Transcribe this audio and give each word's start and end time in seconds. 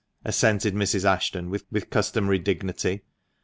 assented 0.25 0.73
Mrs. 0.73 1.05
Ashton, 1.07 1.51
with 1.51 1.69
customary 1.91 2.39
dignity. 2.39 3.03